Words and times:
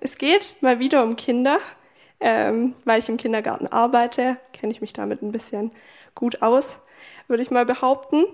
es 0.00 0.18
geht 0.18 0.56
mal 0.60 0.78
wieder 0.78 1.02
um 1.02 1.16
Kinder. 1.16 1.58
Ähm, 2.22 2.74
weil 2.84 2.98
ich 2.98 3.08
im 3.08 3.16
Kindergarten 3.16 3.66
arbeite, 3.66 4.36
kenne 4.52 4.72
ich 4.72 4.82
mich 4.82 4.92
damit 4.92 5.22
ein 5.22 5.32
bisschen 5.32 5.72
gut 6.14 6.42
aus, 6.42 6.80
würde 7.28 7.42
ich 7.42 7.50
mal 7.50 7.64
behaupten. 7.64 8.26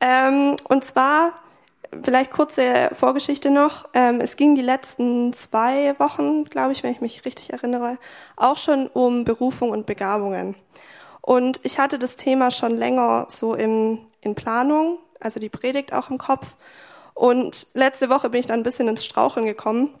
Ähm, 0.00 0.56
und 0.68 0.84
zwar, 0.84 1.32
vielleicht 2.02 2.30
kurze 2.30 2.90
Vorgeschichte 2.92 3.50
noch. 3.50 3.88
Ähm, 3.94 4.20
es 4.20 4.36
ging 4.36 4.54
die 4.54 4.62
letzten 4.62 5.32
zwei 5.32 5.98
Wochen, 5.98 6.44
glaube 6.44 6.72
ich, 6.72 6.82
wenn 6.82 6.92
ich 6.92 7.00
mich 7.00 7.24
richtig 7.24 7.54
erinnere, 7.54 7.96
auch 8.36 8.58
schon 8.58 8.86
um 8.88 9.24
Berufung 9.24 9.70
und 9.70 9.86
Begabungen. 9.86 10.54
Und 11.22 11.60
ich 11.62 11.78
hatte 11.78 11.98
das 11.98 12.16
Thema 12.16 12.50
schon 12.50 12.76
länger 12.76 13.26
so 13.28 13.54
im, 13.54 14.00
in 14.20 14.34
Planung, 14.34 14.98
also 15.20 15.40
die 15.40 15.48
Predigt 15.48 15.94
auch 15.94 16.10
im 16.10 16.18
Kopf. 16.18 16.56
Und 17.14 17.68
letzte 17.72 18.10
Woche 18.10 18.28
bin 18.28 18.40
ich 18.40 18.46
dann 18.46 18.60
ein 18.60 18.64
bisschen 18.64 18.88
ins 18.88 19.04
Straucheln 19.04 19.46
gekommen 19.46 19.94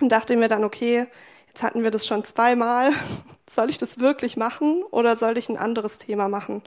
und 0.00 0.10
dachte 0.10 0.36
mir 0.36 0.48
dann, 0.48 0.64
okay, 0.64 1.06
jetzt 1.48 1.62
hatten 1.62 1.82
wir 1.82 1.90
das 1.90 2.06
schon 2.06 2.24
zweimal. 2.24 2.92
Soll 3.48 3.70
ich 3.70 3.78
das 3.78 3.98
wirklich 3.98 4.36
machen 4.36 4.82
oder 4.90 5.16
soll 5.16 5.36
ich 5.36 5.50
ein 5.50 5.58
anderes 5.58 5.98
Thema 5.98 6.28
machen? 6.28 6.62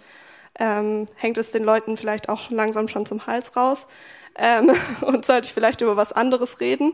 Ähm, 0.60 1.08
hängt 1.16 1.40
es 1.40 1.50
den 1.50 1.64
Leuten 1.64 1.98
vielleicht 1.98 2.30
auch 2.30 2.52
langsam 2.52 2.88
schon 2.88 3.08
zum 3.08 3.26
Hals 3.26 3.56
raus? 3.56 3.88
Ähm, 4.36 4.72
und 5.02 5.26
sollte 5.26 5.48
ich 5.48 5.54
vielleicht 5.54 5.82
über 5.82 5.98
was 5.98 6.14
anderes 6.14 6.60
reden? 6.60 6.94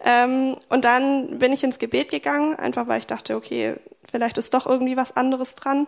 Ähm, 0.00 0.56
und 0.68 0.84
dann 0.84 1.38
bin 1.38 1.52
ich 1.52 1.64
ins 1.64 1.78
Gebet 1.78 2.10
gegangen, 2.10 2.56
einfach 2.56 2.88
weil 2.88 3.00
ich 3.00 3.06
dachte, 3.06 3.36
okay, 3.36 3.74
vielleicht 4.10 4.38
ist 4.38 4.54
doch 4.54 4.66
irgendwie 4.66 4.96
was 4.96 5.16
anderes 5.16 5.54
dran. 5.54 5.86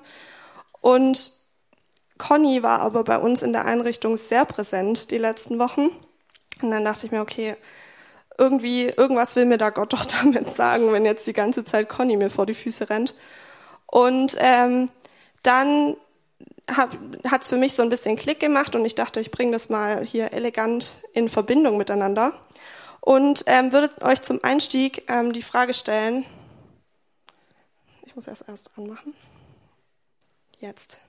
Und 0.80 1.32
Conny 2.18 2.62
war 2.62 2.80
aber 2.80 3.04
bei 3.04 3.18
uns 3.18 3.42
in 3.42 3.52
der 3.52 3.64
Einrichtung 3.64 4.16
sehr 4.16 4.44
präsent 4.44 5.10
die 5.10 5.18
letzten 5.18 5.58
Wochen. 5.58 5.88
Und 6.60 6.70
dann 6.70 6.84
dachte 6.84 7.06
ich 7.06 7.12
mir, 7.12 7.22
okay, 7.22 7.56
irgendwie, 8.38 8.86
irgendwas 8.86 9.36
will 9.36 9.44
mir 9.44 9.58
da 9.58 9.70
Gott 9.70 9.92
doch 9.92 10.04
damit 10.22 10.50
sagen, 10.50 10.92
wenn 10.92 11.04
jetzt 11.04 11.26
die 11.26 11.32
ganze 11.32 11.64
Zeit 11.64 11.88
Conny 11.88 12.16
mir 12.16 12.30
vor 12.30 12.46
die 12.46 12.54
Füße 12.54 12.90
rennt. 12.90 13.14
Und 13.86 14.36
ähm, 14.38 14.90
dann 15.42 15.96
hat 16.68 17.42
es 17.42 17.48
für 17.48 17.56
mich 17.56 17.74
so 17.74 17.82
ein 17.82 17.88
bisschen 17.88 18.16
Klick 18.16 18.40
gemacht 18.40 18.76
und 18.76 18.84
ich 18.84 18.94
dachte, 18.94 19.20
ich 19.20 19.30
bringe 19.30 19.52
das 19.52 19.68
mal 19.68 20.04
hier 20.04 20.32
elegant 20.32 21.00
in 21.12 21.28
Verbindung 21.28 21.76
miteinander 21.76 22.32
und 23.00 23.42
ähm, 23.46 23.72
würde 23.72 23.90
euch 24.02 24.22
zum 24.22 24.42
Einstieg 24.44 25.04
ähm, 25.08 25.32
die 25.32 25.42
Frage 25.42 25.74
stellen. 25.74 26.24
Ich 28.04 28.14
muss 28.14 28.28
erst 28.28 28.48
erst 28.48 28.78
anmachen. 28.78 29.14
Jetzt. 30.58 31.00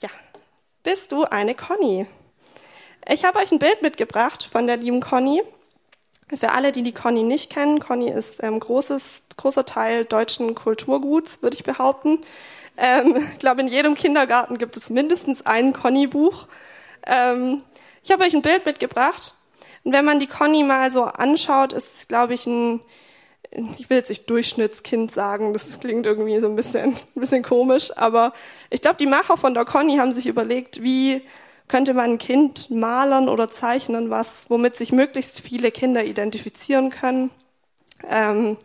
Ja. 0.00 0.10
Bist 0.82 1.12
du 1.12 1.24
eine 1.24 1.54
Conny? 1.54 2.06
Ich 3.06 3.24
habe 3.24 3.38
euch 3.38 3.52
ein 3.52 3.58
Bild 3.58 3.82
mitgebracht 3.82 4.48
von 4.50 4.66
der 4.66 4.78
lieben 4.78 5.00
Conny. 5.00 5.42
Für 6.34 6.52
alle, 6.52 6.72
die 6.72 6.82
die 6.82 6.92
Conny 6.92 7.22
nicht 7.22 7.52
kennen, 7.52 7.78
Conny 7.78 8.08
ist 8.08 8.42
ähm, 8.42 8.60
großer 8.60 9.66
Teil 9.66 10.06
deutschen 10.06 10.54
Kulturguts, 10.54 11.42
würde 11.42 11.54
ich 11.54 11.64
behaupten. 11.64 12.20
Ähm, 12.78 13.28
ich 13.34 13.38
glaube, 13.38 13.60
in 13.60 13.68
jedem 13.68 13.94
Kindergarten 13.94 14.56
gibt 14.56 14.78
es 14.78 14.88
mindestens 14.88 15.44
ein 15.44 15.74
Conny-Buch. 15.74 16.48
Ähm, 17.06 17.62
ich 18.02 18.10
habe 18.10 18.24
euch 18.24 18.34
ein 18.34 18.40
Bild 18.40 18.64
mitgebracht. 18.64 19.34
Und 19.82 19.92
wenn 19.92 20.06
man 20.06 20.18
die 20.18 20.26
Conny 20.26 20.62
mal 20.62 20.90
so 20.90 21.04
anschaut, 21.04 21.74
ist 21.74 21.94
es, 21.94 22.08
glaube 22.08 22.32
ich, 22.32 22.46
ein, 22.46 22.80
ich 23.76 23.90
will 23.90 23.98
jetzt 23.98 24.08
nicht 24.08 24.30
Durchschnittskind 24.30 25.12
sagen, 25.12 25.52
das 25.52 25.78
klingt 25.78 26.06
irgendwie 26.06 26.40
so 26.40 26.48
ein 26.48 26.56
bisschen, 26.56 26.94
ein 27.16 27.20
bisschen 27.20 27.42
komisch, 27.42 27.94
aber 27.96 28.32
ich 28.70 28.80
glaube, 28.80 28.96
die 28.96 29.06
Macher 29.06 29.36
von 29.36 29.52
der 29.52 29.66
Conny 29.66 29.98
haben 29.98 30.14
sich 30.14 30.26
überlegt, 30.26 30.82
wie 30.82 31.22
könnte 31.68 31.94
man 31.94 32.12
ein 32.12 32.18
Kind 32.18 32.70
malern 32.70 33.28
oder 33.28 33.50
zeichnen, 33.50 34.10
was, 34.10 34.50
womit 34.50 34.76
sich 34.76 34.92
möglichst 34.92 35.40
viele 35.40 35.70
Kinder 35.70 36.04
identifizieren 36.04 36.90
können. 36.90 37.30
Ähm, 38.08 38.56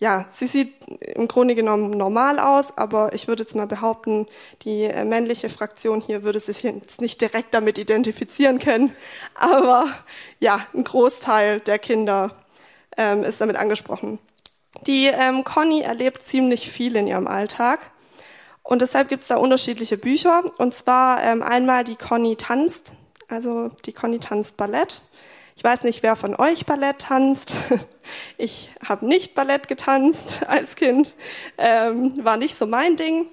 ja, 0.00 0.26
sie 0.30 0.46
sieht 0.46 0.74
im 1.00 1.26
Grunde 1.26 1.56
genommen 1.56 1.90
normal 1.90 2.38
aus, 2.38 2.76
aber 2.78 3.14
ich 3.14 3.26
würde 3.26 3.42
jetzt 3.42 3.56
mal 3.56 3.66
behaupten, 3.66 4.26
die 4.62 4.84
äh, 4.84 5.04
männliche 5.04 5.48
Fraktion 5.48 6.00
hier 6.00 6.22
würde 6.22 6.38
sich 6.38 6.62
jetzt 6.62 7.00
nicht 7.00 7.20
direkt 7.20 7.52
damit 7.52 7.78
identifizieren 7.78 8.60
können. 8.60 8.94
Aber 9.34 9.86
ja, 10.38 10.60
ein 10.72 10.84
Großteil 10.84 11.58
der 11.60 11.80
Kinder 11.80 12.36
ähm, 12.96 13.24
ist 13.24 13.40
damit 13.40 13.56
angesprochen. 13.56 14.20
Die 14.86 15.06
ähm, 15.06 15.42
Conny 15.42 15.80
erlebt 15.80 16.22
ziemlich 16.22 16.70
viel 16.70 16.94
in 16.94 17.08
ihrem 17.08 17.26
Alltag. 17.26 17.90
Und 18.68 18.82
deshalb 18.82 19.08
gibt 19.08 19.22
es 19.22 19.28
da 19.28 19.38
unterschiedliche 19.38 19.96
Bücher. 19.96 20.42
Und 20.58 20.74
zwar 20.74 21.24
ähm, 21.24 21.42
einmal 21.42 21.84
die 21.84 21.96
Conny 21.96 22.36
tanzt, 22.36 22.92
also 23.26 23.70
die 23.86 23.94
Conny 23.94 24.18
tanzt 24.18 24.58
Ballett. 24.58 25.04
Ich 25.56 25.64
weiß 25.64 25.84
nicht, 25.84 26.02
wer 26.02 26.16
von 26.16 26.36
euch 26.36 26.66
Ballett 26.66 26.98
tanzt. 27.00 27.64
Ich 28.38 28.70
habe 28.86 29.06
nicht 29.06 29.34
Ballett 29.34 29.68
getanzt 29.68 30.42
als 30.48 30.76
Kind, 30.76 31.14
ähm, 31.58 32.24
war 32.24 32.38
nicht 32.38 32.54
so 32.54 32.66
mein 32.66 32.96
Ding. 32.96 33.26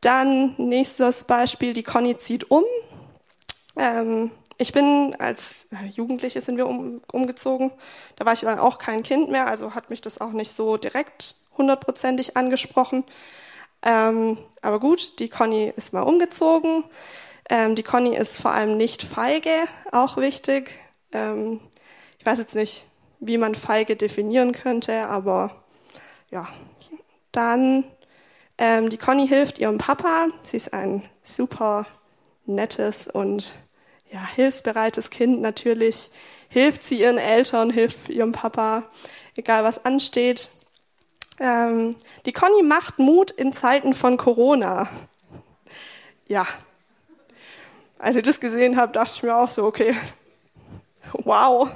Dann 0.00 0.54
nächstes 0.56 1.24
Beispiel, 1.24 1.72
die 1.72 1.82
Conny 1.82 2.16
zieht 2.16 2.48
um. 2.48 2.62
Ähm, 3.76 4.30
ich 4.58 4.72
bin 4.72 5.16
als 5.18 5.66
Jugendliche 5.90 6.40
sind 6.40 6.58
wir 6.58 6.68
um, 6.68 7.00
umgezogen. 7.12 7.72
Da 8.14 8.24
war 8.24 8.34
ich 8.34 8.40
dann 8.40 8.60
auch 8.60 8.78
kein 8.78 9.02
Kind 9.02 9.30
mehr, 9.30 9.48
also 9.48 9.74
hat 9.74 9.90
mich 9.90 10.00
das 10.00 10.20
auch 10.20 10.32
nicht 10.32 10.52
so 10.52 10.76
direkt 10.76 11.34
hundertprozentig 11.56 12.36
angesprochen. 12.36 13.04
Ähm, 13.82 14.38
aber 14.60 14.78
gut, 14.80 15.18
die 15.18 15.28
Conny 15.28 15.72
ist 15.76 15.92
mal 15.92 16.02
umgezogen. 16.02 16.84
Ähm, 17.50 17.74
die 17.74 17.82
Conny 17.82 18.16
ist 18.16 18.40
vor 18.40 18.52
allem 18.52 18.76
nicht 18.76 19.02
feige, 19.02 19.64
auch 19.90 20.16
wichtig. 20.16 20.70
Ähm, 21.12 21.60
ich 22.18 22.24
weiß 22.24 22.38
jetzt 22.38 22.54
nicht, 22.54 22.86
wie 23.18 23.38
man 23.38 23.54
feige 23.54 23.96
definieren 23.96 24.52
könnte, 24.52 25.06
aber 25.08 25.62
ja. 26.30 26.48
Dann, 27.32 27.84
ähm, 28.58 28.90
die 28.90 28.98
Conny 28.98 29.26
hilft 29.26 29.58
ihrem 29.58 29.78
Papa. 29.78 30.28
Sie 30.42 30.56
ist 30.56 30.72
ein 30.72 31.02
super 31.22 31.86
nettes 32.46 33.08
und 33.08 33.54
ja, 34.10 34.26
hilfsbereites 34.34 35.10
Kind 35.10 35.40
natürlich. 35.40 36.10
Hilft 36.48 36.82
sie 36.82 37.00
ihren 37.00 37.18
Eltern, 37.18 37.70
hilft 37.70 38.10
ihrem 38.10 38.32
Papa, 38.32 38.84
egal 39.36 39.64
was 39.64 39.84
ansteht. 39.84 40.50
Ähm, 41.40 41.96
die 42.26 42.32
Conny 42.32 42.62
macht 42.62 42.98
Mut 42.98 43.30
in 43.30 43.52
Zeiten 43.52 43.94
von 43.94 44.16
Corona. 44.16 44.88
Ja. 46.26 46.46
Als 47.98 48.16
ich 48.16 48.22
das 48.22 48.40
gesehen 48.40 48.76
habe, 48.76 48.92
dachte 48.92 49.12
ich 49.14 49.22
mir 49.22 49.36
auch 49.36 49.50
so, 49.50 49.64
okay, 49.64 49.94
wow, 51.24 51.68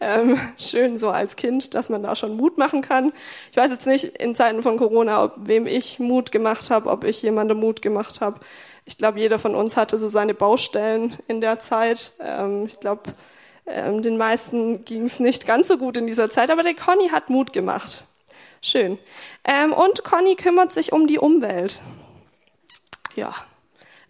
ähm, 0.00 0.38
schön 0.58 0.98
so 0.98 1.10
als 1.10 1.36
Kind, 1.36 1.74
dass 1.74 1.88
man 1.88 2.02
da 2.02 2.16
schon 2.16 2.36
Mut 2.36 2.58
machen 2.58 2.82
kann. 2.82 3.12
Ich 3.50 3.56
weiß 3.56 3.70
jetzt 3.70 3.86
nicht 3.86 4.04
in 4.04 4.34
Zeiten 4.34 4.62
von 4.62 4.76
Corona, 4.76 5.24
ob 5.24 5.32
wem 5.36 5.66
ich 5.66 5.98
Mut 5.98 6.32
gemacht 6.32 6.70
habe, 6.70 6.90
ob 6.90 7.04
ich 7.04 7.22
jemandem 7.22 7.58
Mut 7.58 7.82
gemacht 7.82 8.20
habe. 8.20 8.40
Ich 8.84 8.98
glaube, 8.98 9.18
jeder 9.18 9.38
von 9.38 9.54
uns 9.54 9.76
hatte 9.76 9.98
so 9.98 10.08
seine 10.08 10.34
Baustellen 10.34 11.16
in 11.26 11.40
der 11.40 11.58
Zeit. 11.58 12.12
Ähm, 12.20 12.66
ich 12.66 12.80
glaube, 12.80 13.14
ähm, 13.66 14.02
den 14.02 14.16
meisten 14.16 14.84
ging 14.84 15.04
es 15.04 15.20
nicht 15.20 15.46
ganz 15.46 15.68
so 15.68 15.78
gut 15.78 15.96
in 15.96 16.06
dieser 16.06 16.30
Zeit, 16.30 16.50
aber 16.50 16.62
der 16.62 16.74
Conny 16.74 17.08
hat 17.08 17.30
Mut 17.30 17.52
gemacht. 17.52 18.04
Schön. 18.64 18.98
Ähm, 19.44 19.74
und 19.74 20.04
Conny 20.04 20.36
kümmert 20.36 20.72
sich 20.72 20.90
um 20.94 21.06
die 21.06 21.18
Umwelt. 21.18 21.82
Ja, 23.14 23.34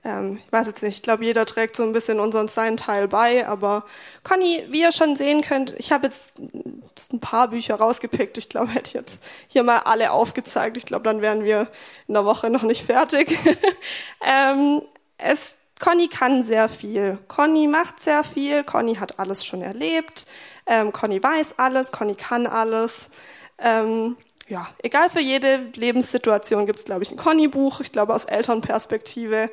ähm, 0.04 0.38
ich 0.46 0.52
weiß 0.52 0.68
jetzt 0.68 0.80
nicht, 0.84 0.98
ich 0.98 1.02
glaube, 1.02 1.24
jeder 1.24 1.44
trägt 1.44 1.74
so 1.74 1.82
ein 1.82 1.92
bisschen 1.92 2.20
unseren 2.20 2.46
seinen 2.46 2.76
Teil 2.76 3.08
bei, 3.08 3.48
aber 3.48 3.84
Conny, 4.22 4.64
wie 4.68 4.82
ihr 4.82 4.92
schon 4.92 5.16
sehen 5.16 5.42
könnt, 5.42 5.74
ich 5.76 5.90
habe 5.90 6.06
jetzt 6.06 6.34
ein 6.38 7.18
paar 7.18 7.48
Bücher 7.48 7.74
rausgepickt. 7.74 8.38
Ich 8.38 8.48
glaube, 8.48 8.68
hätte 8.68 8.96
jetzt 8.96 9.24
hier 9.48 9.64
mal 9.64 9.78
alle 9.78 10.12
aufgezeigt. 10.12 10.76
Ich 10.76 10.86
glaube, 10.86 11.02
dann 11.02 11.20
wären 11.20 11.42
wir 11.42 11.66
in 12.06 12.14
der 12.14 12.24
Woche 12.24 12.48
noch 12.48 12.62
nicht 12.62 12.86
fertig. 12.86 13.36
ähm, 14.24 14.82
es, 15.18 15.56
Conny 15.80 16.06
kann 16.06 16.44
sehr 16.44 16.68
viel. 16.68 17.18
Conny 17.26 17.66
macht 17.66 18.00
sehr 18.00 18.22
viel. 18.22 18.62
Conny 18.62 18.94
hat 18.94 19.18
alles 19.18 19.44
schon 19.44 19.62
erlebt. 19.62 20.28
Ähm, 20.64 20.92
Conny 20.92 21.20
weiß 21.20 21.54
alles. 21.56 21.90
Conny 21.90 22.14
kann 22.14 22.46
alles. 22.46 23.10
Ähm, 23.58 24.16
ja, 24.48 24.68
egal 24.82 25.08
für 25.08 25.20
jede 25.20 25.70
Lebenssituation 25.74 26.66
gibt 26.66 26.80
es, 26.80 26.84
glaube 26.84 27.02
ich, 27.02 27.10
ein 27.10 27.16
Conny-Buch. 27.16 27.80
Ich 27.80 27.92
glaube, 27.92 28.14
aus 28.14 28.26
Elternperspektive, 28.26 29.50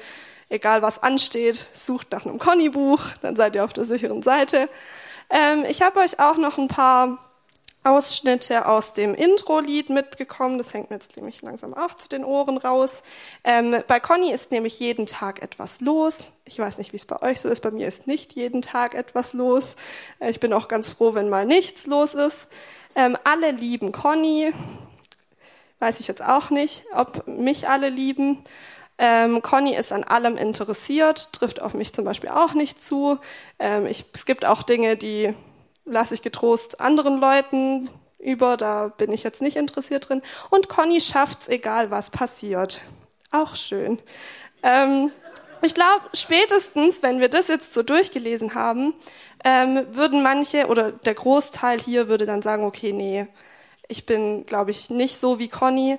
egal 0.49 0.81
was 0.81 1.01
ansteht, 1.01 1.69
sucht 1.73 2.11
nach 2.11 2.25
einem 2.25 2.39
Conny-Buch, 2.39 3.01
dann 3.21 3.35
seid 3.35 3.55
ihr 3.55 3.63
auf 3.63 3.73
der 3.73 3.85
sicheren 3.85 4.21
Seite. 4.21 4.69
Ähm, 5.29 5.63
ich 5.67 5.81
habe 5.81 5.99
euch 5.99 6.19
auch 6.19 6.37
noch 6.37 6.57
ein 6.57 6.67
paar 6.67 7.19
Ausschnitte 7.83 8.67
aus 8.67 8.93
dem 8.93 9.15
Intro-Lied 9.15 9.89
mitgekommen. 9.89 10.59
Das 10.59 10.73
hängt 10.73 10.91
mir 10.91 10.97
jetzt 10.97 11.15
nämlich 11.15 11.41
langsam 11.41 11.73
auch 11.73 11.95
zu 11.95 12.07
den 12.09 12.23
Ohren 12.23 12.57
raus. 12.57 13.01
Ähm, 13.43 13.75
bei 13.87 13.99
Conny 13.99 14.31
ist 14.31 14.51
nämlich 14.51 14.79
jeden 14.79 15.07
Tag 15.07 15.41
etwas 15.41 15.81
los. 15.81 16.29
Ich 16.45 16.59
weiß 16.59 16.77
nicht, 16.77 16.93
wie 16.93 16.97
es 16.97 17.07
bei 17.07 17.19
euch 17.23 17.41
so 17.41 17.49
ist. 17.49 17.61
Bei 17.61 17.71
mir 17.71 17.87
ist 17.87 18.05
nicht 18.05 18.33
jeden 18.33 18.61
Tag 18.61 18.93
etwas 18.93 19.33
los. 19.33 19.75
Äh, 20.19 20.29
ich 20.29 20.39
bin 20.39 20.53
auch 20.53 20.67
ganz 20.67 20.89
froh, 20.89 21.15
wenn 21.15 21.29
mal 21.29 21.45
nichts 21.45 21.87
los 21.87 22.13
ist. 22.13 22.51
Ähm, 22.95 23.17
alle 23.23 23.51
lieben 23.51 23.91
Conny. 23.91 24.53
Weiß 25.79 25.99
ich 25.99 26.07
jetzt 26.07 26.23
auch 26.23 26.49
nicht, 26.49 26.85
ob 26.93 27.27
mich 27.27 27.67
alle 27.67 27.89
lieben. 27.89 28.43
Ähm, 28.97 29.41
Conny 29.41 29.75
ist 29.75 29.91
an 29.91 30.03
allem 30.03 30.37
interessiert, 30.37 31.33
trifft 31.33 31.61
auf 31.61 31.73
mich 31.73 31.93
zum 31.93 32.05
Beispiel 32.05 32.29
auch 32.29 32.53
nicht 32.53 32.83
zu. 32.83 33.17
Ähm, 33.57 33.87
ich, 33.87 34.05
es 34.13 34.25
gibt 34.25 34.45
auch 34.45 34.61
Dinge, 34.61 34.95
die 34.95 35.33
lasse 35.85 36.13
ich 36.13 36.21
getrost 36.21 36.79
anderen 36.79 37.19
Leuten. 37.19 37.89
über, 38.19 38.57
da 38.57 38.89
bin 38.89 39.11
ich 39.11 39.23
jetzt 39.23 39.41
nicht 39.41 39.57
interessiert 39.57 40.09
drin. 40.09 40.21
Und 40.51 40.69
Conny 40.69 41.01
schafft's, 41.01 41.47
egal 41.47 41.89
was 41.89 42.11
passiert. 42.11 42.83
Auch 43.31 43.55
schön. 43.55 43.99
Ähm, 44.61 45.11
ich 45.63 45.73
glaube, 45.73 46.03
spätestens, 46.13 47.03
wenn 47.03 47.19
wir 47.19 47.29
das 47.29 47.47
jetzt 47.47 47.73
so 47.73 47.83
durchgelesen 47.83 48.55
haben, 48.55 48.93
ähm, 49.43 49.85
würden 49.91 50.23
manche 50.23 50.67
oder 50.67 50.91
der 50.91 51.13
Großteil 51.13 51.79
hier 51.79 52.07
würde 52.07 52.25
dann 52.25 52.41
sagen, 52.41 52.63
okay, 52.63 52.93
nee, 52.93 53.27
ich 53.87 54.05
bin, 54.05 54.45
glaube 54.45 54.71
ich, 54.71 54.89
nicht 54.89 55.17
so 55.17 55.39
wie 55.39 55.49
Conny. 55.49 55.97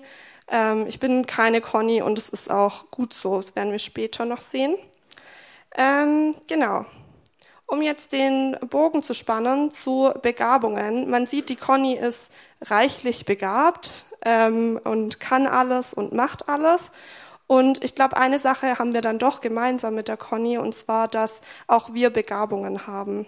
Ähm, 0.48 0.86
ich 0.86 1.00
bin 1.00 1.26
keine 1.26 1.60
Conny 1.60 2.02
und 2.02 2.18
es 2.18 2.28
ist 2.28 2.50
auch 2.50 2.90
gut 2.90 3.14
so. 3.14 3.40
Das 3.40 3.54
werden 3.56 3.72
wir 3.72 3.78
später 3.78 4.24
noch 4.24 4.40
sehen. 4.40 4.76
Ähm, 5.76 6.34
genau. 6.48 6.86
Um 7.66 7.82
jetzt 7.82 8.12
den 8.12 8.56
Bogen 8.68 9.02
zu 9.02 9.14
spannen 9.14 9.70
zu 9.70 10.12
Begabungen. 10.22 11.08
Man 11.10 11.26
sieht, 11.26 11.48
die 11.48 11.56
Conny 11.56 11.94
ist 11.94 12.32
reichlich 12.60 13.24
begabt 13.24 14.04
ähm, 14.24 14.78
und 14.84 15.20
kann 15.20 15.46
alles 15.46 15.94
und 15.94 16.12
macht 16.12 16.48
alles. 16.48 16.92
Und 17.46 17.82
ich 17.84 17.94
glaube, 17.94 18.16
eine 18.16 18.38
Sache 18.38 18.78
haben 18.78 18.94
wir 18.94 19.02
dann 19.02 19.18
doch 19.18 19.40
gemeinsam 19.40 19.94
mit 19.94 20.08
der 20.08 20.16
Conny, 20.16 20.58
und 20.58 20.74
zwar, 20.74 21.08
dass 21.08 21.42
auch 21.66 21.92
wir 21.92 22.10
Begabungen 22.10 22.86
haben. 22.86 23.26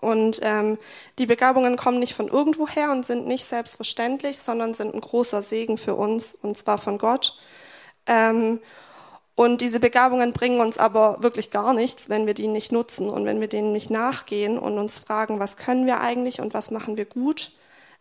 Und 0.00 0.40
ähm, 0.42 0.78
die 1.18 1.26
Begabungen 1.26 1.76
kommen 1.76 1.98
nicht 1.98 2.14
von 2.14 2.28
irgendwoher 2.28 2.90
und 2.92 3.04
sind 3.04 3.26
nicht 3.26 3.44
selbstverständlich, 3.44 4.38
sondern 4.38 4.74
sind 4.74 4.94
ein 4.94 5.00
großer 5.00 5.42
Segen 5.42 5.76
für 5.76 5.94
uns, 5.94 6.34
und 6.34 6.56
zwar 6.56 6.78
von 6.78 6.98
Gott. 6.98 7.36
Ähm, 8.06 8.60
und 9.34 9.60
diese 9.60 9.80
Begabungen 9.80 10.32
bringen 10.32 10.60
uns 10.60 10.78
aber 10.78 11.22
wirklich 11.22 11.50
gar 11.50 11.72
nichts, 11.74 12.08
wenn 12.08 12.26
wir 12.26 12.34
die 12.34 12.48
nicht 12.48 12.70
nutzen 12.72 13.08
und 13.08 13.24
wenn 13.24 13.40
wir 13.40 13.48
denen 13.48 13.72
nicht 13.72 13.90
nachgehen 13.90 14.58
und 14.58 14.78
uns 14.78 14.98
fragen, 14.98 15.40
was 15.40 15.56
können 15.56 15.86
wir 15.86 16.00
eigentlich 16.00 16.40
und 16.40 16.54
was 16.54 16.70
machen 16.70 16.96
wir 16.96 17.06
gut. 17.06 17.52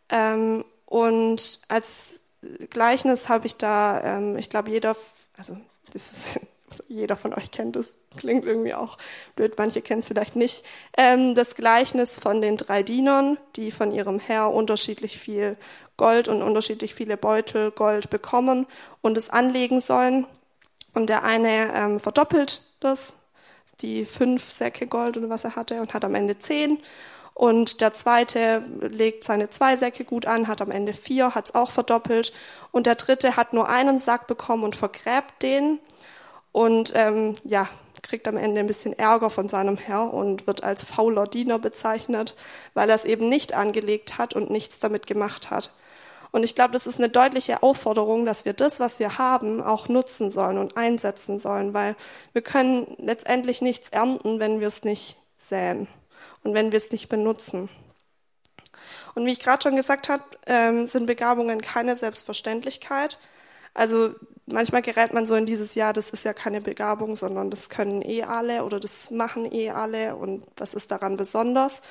Ähm, 0.10 0.66
und 0.86 1.62
als 1.70 2.22
Gleichnis 2.70 3.30
habe 3.30 3.48
ich 3.48 3.58
da, 3.58 4.02
ähm, 4.04 4.38
ich 4.38 4.50
glaube, 4.50 4.72
jeder, 4.72 4.96
also 5.42 5.58
das 5.92 6.12
ist, 6.12 6.40
jeder 6.88 7.18
von 7.18 7.34
euch 7.34 7.50
kennt 7.50 7.76
es, 7.76 7.96
klingt 8.16 8.46
irgendwie 8.46 8.76
auch 8.76 9.00
blöd, 9.36 9.56
manche 9.58 9.82
kennen 9.82 10.00
es 10.00 10.08
vielleicht 10.08 10.36
nicht, 10.36 10.64
ähm, 10.96 11.34
das 11.34 11.56
Gleichnis 11.56 12.20
von 12.20 12.42
den 12.42 12.58
drei 12.58 12.84
Dienern, 12.84 13.40
die 13.56 13.72
von 13.72 13.92
ihrem 13.92 14.20
Herr 14.20 14.54
unterschiedlich 14.54 15.18
viel 15.18 15.58
Gold 15.98 16.28
und 16.28 16.44
unterschiedlich 16.44 16.94
viele 16.94 17.18
Beutel 17.18 17.72
Gold 17.72 18.12
bekommen 18.12 18.68
und 19.02 19.18
es 19.18 19.32
anlegen 19.32 19.82
sollen. 19.82 20.28
Und 20.94 21.10
der 21.10 21.24
eine 21.24 21.74
ähm, 21.74 22.00
verdoppelt 22.00 22.62
das, 22.80 23.16
die 23.82 24.06
fünf 24.06 24.52
Säcke 24.52 24.86
Gold 24.86 25.18
oder 25.18 25.30
was 25.30 25.44
er 25.44 25.56
hatte 25.56 25.82
und 25.82 25.96
hat 25.96 26.06
am 26.06 26.14
Ende 26.14 26.38
zehn. 26.38 26.78
Und 27.34 27.82
der 27.82 27.94
zweite 27.94 28.64
legt 28.82 29.24
seine 29.24 29.50
zwei 29.50 29.78
Säcke 29.78 30.04
gut 30.06 30.26
an, 30.26 30.48
hat 30.48 30.62
am 30.62 30.72
Ende 30.72 30.94
vier, 30.94 31.34
hat 31.34 31.50
es 31.50 31.56
auch 31.56 31.72
verdoppelt. 31.72 32.34
Und 32.72 32.86
der 32.86 32.96
dritte 32.96 33.36
hat 33.36 33.54
nur 33.54 33.70
einen 33.70 34.00
Sack 34.00 34.28
bekommen 34.28 34.64
und 34.64 34.76
vergräbt 34.76 35.42
den. 35.42 35.80
Und 36.52 36.94
ähm, 36.96 37.34
ja, 37.44 37.70
kriegt 38.04 38.28
am 38.28 38.38
Ende 38.38 38.60
ein 38.60 38.68
bisschen 38.68 38.98
Ärger 38.98 39.30
von 39.30 39.48
seinem 39.48 39.78
Herr 39.78 40.14
und 40.14 40.46
wird 40.48 40.64
als 40.64 40.84
fauler 40.84 41.28
Diener 41.28 41.60
bezeichnet, 41.60 42.36
weil 42.74 42.90
er 42.90 42.96
es 42.96 43.06
eben 43.06 43.30
nicht 43.30 43.54
angelegt 43.54 44.18
hat 44.18 44.34
und 44.34 44.50
nichts 44.50 44.80
damit 44.80 45.08
gemacht 45.08 45.50
hat. 45.50 45.72
Und 46.32 46.44
ich 46.44 46.56
glaube, 46.56 46.74
das 46.74 46.88
ist 46.88 46.98
eine 46.98 47.10
deutliche 47.10 47.62
Aufforderung, 47.62 48.26
dass 48.26 48.46
wir 48.46 48.54
das, 48.54 48.80
was 48.80 49.00
wir 49.00 49.18
haben, 49.18 49.62
auch 49.62 49.90
nutzen 49.90 50.30
sollen 50.32 50.58
und 50.58 50.78
einsetzen 50.78 51.40
sollen, 51.40 51.74
weil 51.74 51.96
wir 52.34 52.42
können 52.42 52.96
letztendlich 52.98 53.62
nichts 53.62 53.90
ernten, 53.90 54.40
wenn 54.40 54.60
wir 54.60 54.68
es 54.68 54.84
nicht 54.84 55.18
säen 55.38 55.88
und 56.44 56.54
wenn 56.54 56.72
wir 56.72 56.78
es 56.78 56.92
nicht 56.92 57.10
benutzen. 57.10 57.70
Und 59.16 59.26
wie 59.26 59.32
ich 59.32 59.40
gerade 59.40 59.62
schon 59.64 59.76
gesagt 59.76 60.10
habe, 60.10 60.24
ähm, 60.46 60.88
sind 60.88 61.06
Begabungen 61.06 61.62
keine 61.62 61.96
Selbstverständlichkeit. 61.96 63.18
Also 63.74 64.16
manchmal 64.46 64.82
gerät 64.82 65.14
man 65.14 65.28
so 65.28 65.36
in 65.36 65.46
dieses 65.46 65.76
Jahr, 65.76 65.94
das 65.94 66.10
ist 66.10 66.26
ja 66.26 66.34
keine 66.34 66.62
Begabung, 66.62 67.16
sondern 67.16 67.50
das 67.50 67.70
können 67.70 68.02
eh 68.02 68.24
alle 68.24 68.64
oder 68.64 68.80
das 68.80 69.12
machen 69.12 69.52
eh 69.52 69.70
alle 69.72 70.16
und 70.16 70.46
was 70.58 70.74
ist 70.74 70.92
daran 70.92 71.18
besonders? 71.18 71.82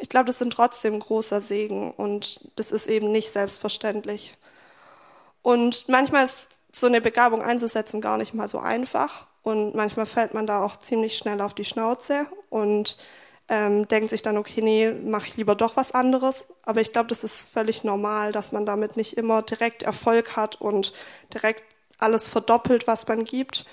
ich 0.00 0.08
glaube, 0.08 0.26
das 0.26 0.38
sind 0.38 0.52
trotzdem 0.52 0.98
großer 0.98 1.40
Segen 1.40 1.92
und 1.92 2.50
das 2.56 2.72
ist 2.72 2.86
eben 2.86 3.12
nicht 3.12 3.30
selbstverständlich. 3.30 4.34
Und 5.42 5.88
manchmal 5.88 6.24
ist 6.24 6.50
so 6.72 6.86
eine 6.86 7.00
Begabung 7.00 7.42
einzusetzen 7.42 8.00
gar 8.00 8.16
nicht 8.16 8.34
mal 8.34 8.48
so 8.48 8.58
einfach 8.58 9.26
und 9.42 9.74
manchmal 9.74 10.06
fällt 10.06 10.34
man 10.34 10.46
da 10.46 10.64
auch 10.64 10.76
ziemlich 10.78 11.16
schnell 11.16 11.40
auf 11.40 11.54
die 11.54 11.64
Schnauze 11.64 12.26
und 12.48 12.96
ähm, 13.50 13.88
denkt 13.88 14.10
sich 14.10 14.22
dann, 14.22 14.38
okay, 14.38 14.62
nee, 14.62 14.92
mache 14.92 15.26
ich 15.26 15.36
lieber 15.36 15.56
doch 15.56 15.76
was 15.76 15.92
anderes. 15.92 16.46
Aber 16.62 16.80
ich 16.80 16.92
glaube, 16.92 17.08
das 17.08 17.24
ist 17.24 17.50
völlig 17.50 17.82
normal, 17.82 18.30
dass 18.30 18.52
man 18.52 18.64
damit 18.64 18.96
nicht 18.96 19.16
immer 19.18 19.42
direkt 19.42 19.82
Erfolg 19.82 20.36
hat 20.36 20.60
und 20.60 20.92
direkt 21.34 21.64
alles 21.98 22.28
verdoppelt, 22.28 22.86
was 22.86 23.08
man 23.08 23.24
gibt, 23.24 23.66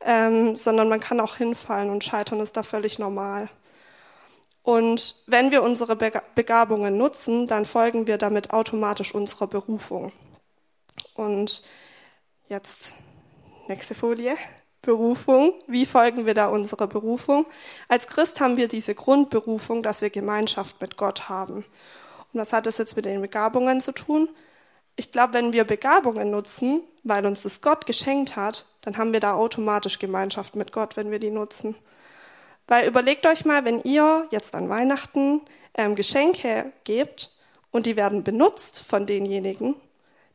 ähm, 0.00 0.56
sondern 0.56 0.88
man 0.88 1.00
kann 1.00 1.20
auch 1.20 1.36
hinfallen 1.36 1.90
und 1.90 2.04
scheitern 2.04 2.40
ist 2.40 2.56
da 2.56 2.62
völlig 2.62 3.00
normal. 3.00 3.50
Und 4.62 5.24
wenn 5.26 5.50
wir 5.50 5.62
unsere 5.62 5.96
Begabungen 5.96 6.96
nutzen, 6.96 7.48
dann 7.48 7.66
folgen 7.66 8.06
wir 8.06 8.18
damit 8.18 8.52
automatisch 8.52 9.14
unserer 9.14 9.48
Berufung. 9.48 10.12
Und 11.14 11.64
jetzt 12.48 12.94
nächste 13.68 13.94
Folie. 13.94 14.36
Berufung. 14.86 15.52
Wie 15.66 15.84
folgen 15.84 16.24
wir 16.24 16.32
da 16.32 16.46
unserer 16.46 16.86
Berufung? 16.86 17.44
Als 17.88 18.06
Christ 18.06 18.40
haben 18.40 18.56
wir 18.56 18.68
diese 18.68 18.94
Grundberufung, 18.94 19.82
dass 19.82 20.00
wir 20.00 20.08
Gemeinschaft 20.08 20.80
mit 20.80 20.96
Gott 20.96 21.28
haben. 21.28 21.64
Und 22.32 22.40
was 22.40 22.54
hat 22.54 22.64
das 22.64 22.78
jetzt 22.78 22.96
mit 22.96 23.04
den 23.04 23.20
Begabungen 23.20 23.82
zu 23.82 23.92
tun? 23.92 24.30
Ich 24.94 25.12
glaube, 25.12 25.34
wenn 25.34 25.52
wir 25.52 25.64
Begabungen 25.64 26.30
nutzen, 26.30 26.80
weil 27.02 27.26
uns 27.26 27.42
das 27.42 27.60
Gott 27.60 27.84
geschenkt 27.84 28.36
hat, 28.36 28.64
dann 28.80 28.96
haben 28.96 29.12
wir 29.12 29.20
da 29.20 29.34
automatisch 29.34 29.98
Gemeinschaft 29.98 30.56
mit 30.56 30.72
Gott, 30.72 30.96
wenn 30.96 31.10
wir 31.10 31.18
die 31.18 31.30
nutzen. 31.30 31.74
Weil 32.66 32.88
überlegt 32.88 33.26
euch 33.26 33.44
mal, 33.44 33.64
wenn 33.64 33.82
ihr 33.82 34.26
jetzt 34.30 34.54
an 34.54 34.68
Weihnachten 34.68 35.42
ähm, 35.74 35.96
Geschenke 35.96 36.72
gebt 36.84 37.30
und 37.70 37.86
die 37.86 37.96
werden 37.96 38.24
benutzt 38.24 38.80
von 38.80 39.04
denjenigen, 39.04 39.74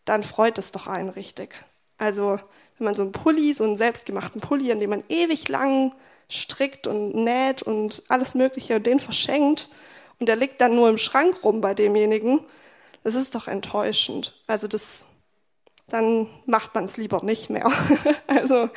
dann 0.05 0.23
freut 0.23 0.57
es 0.57 0.71
doch 0.71 0.87
einen 0.87 1.09
richtig. 1.09 1.55
Also 1.97 2.39
wenn 2.81 2.85
man 2.85 2.95
so 2.95 3.03
einen 3.03 3.11
Pulli, 3.11 3.53
so 3.53 3.63
einen 3.63 3.77
selbstgemachten 3.77 4.41
Pulli, 4.41 4.71
an 4.71 4.79
dem 4.79 4.89
man 4.89 5.03
ewig 5.07 5.47
lang 5.47 5.93
strickt 6.29 6.87
und 6.87 7.13
näht 7.13 7.61
und 7.61 8.01
alles 8.07 8.33
Mögliche 8.33 8.75
und 8.75 8.87
den 8.87 8.99
verschenkt 8.99 9.69
und 10.19 10.27
der 10.27 10.35
liegt 10.35 10.59
dann 10.61 10.73
nur 10.73 10.89
im 10.89 10.97
Schrank 10.97 11.43
rum 11.43 11.61
bei 11.61 11.75
demjenigen, 11.75 12.39
das 13.03 13.13
ist 13.13 13.35
doch 13.35 13.47
enttäuschend. 13.47 14.33
Also 14.47 14.67
das, 14.67 15.05
dann 15.89 16.27
macht 16.47 16.73
man 16.73 16.85
es 16.85 16.97
lieber 16.97 17.23
nicht 17.23 17.51
mehr. 17.51 17.71
also 18.27 18.69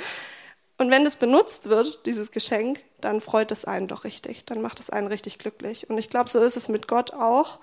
und 0.76 0.90
wenn 0.90 1.06
es 1.06 1.16
benutzt 1.16 1.70
wird, 1.70 2.04
dieses 2.04 2.30
Geschenk, 2.30 2.82
dann 3.00 3.22
freut 3.22 3.52
es 3.52 3.64
einen 3.64 3.88
doch 3.88 4.04
richtig, 4.04 4.44
dann 4.44 4.60
macht 4.60 4.80
es 4.80 4.90
einen 4.90 5.06
richtig 5.06 5.38
glücklich. 5.38 5.88
Und 5.88 5.96
ich 5.96 6.10
glaube, 6.10 6.28
so 6.28 6.40
ist 6.40 6.56
es 6.56 6.68
mit 6.68 6.88
Gott 6.88 7.14
auch. 7.14 7.58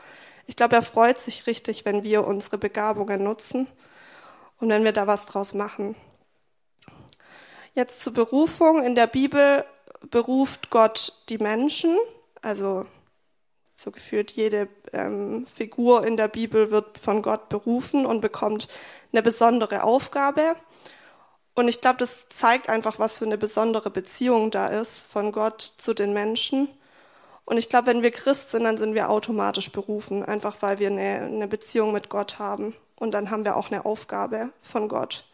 Ich 0.48 0.56
glaube, 0.56 0.76
er 0.76 0.82
freut 0.82 1.20
sich 1.20 1.46
richtig, 1.46 1.86
wenn 1.86 2.04
wir 2.04 2.26
unsere 2.26 2.58
Begabungen 2.58 3.24
nutzen 3.24 3.68
und 4.60 4.70
wenn 4.70 4.84
wir 4.84 4.94
da 4.94 5.06
was 5.06 5.26
draus 5.26 5.54
machen. 5.54 5.96
Jetzt 7.74 8.02
zur 8.02 8.14
Berufung. 8.14 8.84
In 8.84 8.96
der 8.96 9.08
Bibel 9.08 9.64
beruft 10.10 10.70
Gott 10.70 11.14
die 11.30 11.38
Menschen, 11.38 11.98
also 12.42 12.86
so 13.76 13.92
gefühlt 13.92 14.32
jede 14.32 14.68
ähm, 14.94 15.48
Figur 15.48 16.06
in 16.06 16.18
der 16.18 16.28
Bibel 16.28 16.70
wird 16.70 16.98
von 16.98 17.22
Gott 17.22 17.50
berufen 17.50 18.06
und 18.06 18.22
bekommt 18.22 18.68
eine 19.12 19.24
besondere 19.24 19.84
Aufgabe. 19.84 20.56
Und 21.54 21.68
ich 21.68 21.82
glaube, 21.82 21.98
das 21.98 22.28
zeigt 22.30 22.70
einfach, 22.70 23.00
was 23.00 23.18
für 23.18 23.26
eine 23.26 23.38
besondere 23.38 23.90
Beziehung 23.90 24.52
da 24.52 24.68
ist 24.68 25.00
von 25.00 25.32
Gott 25.32 25.62
zu 25.78 25.94
den 25.94 26.14
Menschen. 26.14 26.70
Und 27.46 27.58
ich 27.58 27.70
glaube, 27.70 27.88
wenn 27.88 28.02
wir 28.02 28.12
Christ 28.12 28.52
sind, 28.52 28.66
dann 28.66 28.78
sind 28.78 28.94
wir 28.94 29.10
automatisch 29.10 29.72
berufen, 29.72 30.24
einfach 30.24 30.58
weil 30.62 30.80
wir 30.80 30.90
eine, 30.90 31.22
eine 31.22 31.48
Beziehung 31.48 31.92
mit 31.92 32.10
Gott 32.10 32.38
haben. 32.38 32.76
Und 32.98 33.12
dann 33.12 33.32
haben 33.32 33.46
wir 33.46 33.56
auch 33.56 33.72
eine 33.72 33.86
Aufgabe 33.86 34.52
von 34.62 34.88
Gott. 34.88 35.26